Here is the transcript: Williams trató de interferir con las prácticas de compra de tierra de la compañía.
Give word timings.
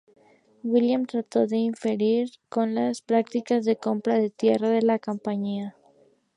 Williams 0.63 1.09
trató 1.09 1.45
de 1.45 1.57
interferir 1.57 2.31
con 2.49 2.73
las 2.73 3.03
prácticas 3.03 3.65
de 3.65 3.75
compra 3.75 4.15
de 4.17 4.31
tierra 4.31 4.67
de 4.71 4.81
la 4.81 4.97
compañía. 4.97 5.75